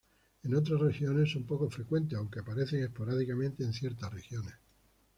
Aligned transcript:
En 0.41 0.55
otras 0.55 0.79
regiones 0.81 1.31
son 1.31 1.43
poco 1.43 1.69
frecuentes, 1.69 2.17
aunque 2.17 2.39
aparecen 2.39 2.83
esporádicamente 2.83 3.63
en 3.63 3.71
ciertas 3.71 4.11
regiones. 4.11 4.55